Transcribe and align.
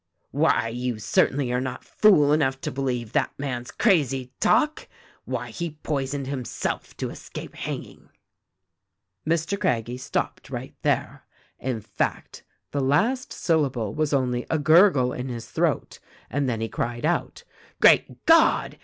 "'Why, 0.31 0.69
you 0.69 0.97
certainly 0.97 1.51
are 1.51 1.61
not 1.61 1.83
fool 1.85 2.33
enough 2.33 2.59
to 2.61 2.71
believe 2.71 3.11
that 3.11 3.37
man's 3.37 3.69
crazy 3.69 4.33
talk. 4.39 4.87
Why, 5.25 5.51
he 5.51 5.77
poisoned 5.83 6.25
himself 6.25 6.97
to 6.97 7.11
escape 7.11 7.53
hang 7.53 7.83
ing.' 7.83 8.09
THE 9.25 9.29
RECORDING 9.29 9.29
ANGEL 9.29 9.57
225 9.59 9.59
"Mr. 9.61 9.61
Craggie 9.61 9.97
stopped 9.99 10.49
right 10.49 10.75
there. 10.81 11.25
In 11.59 11.81
fact, 11.81 12.43
the 12.71 12.81
last 12.81 13.31
syllable 13.31 13.93
was 13.93 14.11
only 14.11 14.43
a 14.49 14.57
gurgle 14.57 15.13
in 15.13 15.29
his 15.29 15.47
throat; 15.51 15.99
and 16.31 16.49
then 16.49 16.61
he 16.61 16.67
cried 16.67 17.05
out, 17.05 17.43
'Great 17.79 18.25
God 18.25 18.79